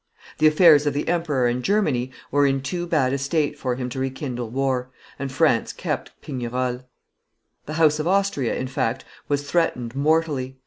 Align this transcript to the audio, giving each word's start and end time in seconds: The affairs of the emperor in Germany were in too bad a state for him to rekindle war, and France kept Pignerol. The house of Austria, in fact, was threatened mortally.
The 0.39 0.47
affairs 0.47 0.87
of 0.87 0.95
the 0.95 1.07
emperor 1.07 1.47
in 1.47 1.61
Germany 1.61 2.09
were 2.31 2.47
in 2.47 2.61
too 2.63 2.87
bad 2.87 3.13
a 3.13 3.19
state 3.19 3.55
for 3.55 3.75
him 3.75 3.87
to 3.89 3.99
rekindle 3.99 4.49
war, 4.49 4.89
and 5.19 5.31
France 5.31 5.71
kept 5.71 6.11
Pignerol. 6.23 6.85
The 7.67 7.73
house 7.73 7.99
of 7.99 8.07
Austria, 8.07 8.55
in 8.55 8.65
fact, 8.65 9.05
was 9.27 9.47
threatened 9.47 9.95
mortally. 9.95 10.57